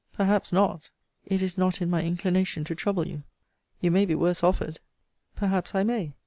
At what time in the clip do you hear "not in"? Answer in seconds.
1.59-1.87